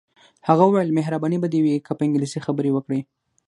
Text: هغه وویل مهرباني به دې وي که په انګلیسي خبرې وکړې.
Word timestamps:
هغه 0.47 0.63
وویل 0.65 0.95
مهرباني 0.97 1.37
به 1.41 1.47
دې 1.53 1.59
وي 1.63 1.75
که 1.85 1.91
په 1.97 2.01
انګلیسي 2.07 2.39
خبرې 2.45 2.71
وکړې. 2.73 2.99